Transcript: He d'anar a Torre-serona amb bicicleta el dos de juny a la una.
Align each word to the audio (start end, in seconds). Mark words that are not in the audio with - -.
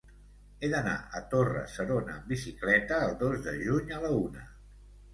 He 0.67 0.71
d'anar 0.71 0.95
a 1.19 1.21
Torre-serona 1.35 2.15
amb 2.17 2.33
bicicleta 2.33 3.01
el 3.11 3.17
dos 3.23 3.49
de 3.49 3.57
juny 3.63 3.99
a 4.01 4.05
la 4.09 4.15
una. 4.27 4.53